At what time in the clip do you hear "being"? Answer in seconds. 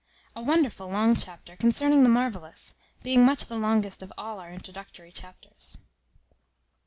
3.03-3.23